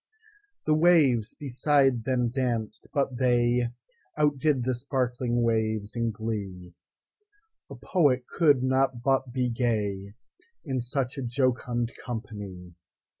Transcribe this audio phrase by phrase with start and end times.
[0.65, 9.03] The waves beside them danced, but theyOutdid the sparkling waves in glee:—A poet could not
[9.03, 12.73] but be gayIn such a jocund company!